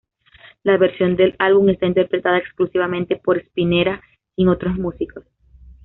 La 0.63 0.77
versión 0.79 1.15
del 1.15 1.35
álbum 1.37 1.69
está 1.69 1.85
interpretada 1.85 2.39
exclusivamente 2.39 3.17
por 3.17 3.37
Spinetta, 3.37 4.01
sin 4.35 4.47
otros 4.47 4.73
músicos. 4.75 5.25